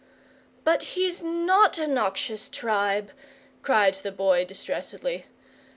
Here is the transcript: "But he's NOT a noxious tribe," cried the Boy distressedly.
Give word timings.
"But 0.63 0.81
he's 0.97 1.21
NOT 1.21 1.77
a 1.77 1.85
noxious 1.85 2.49
tribe," 2.49 3.11
cried 3.61 3.93
the 3.93 4.11
Boy 4.11 4.45
distressedly. 4.45 5.25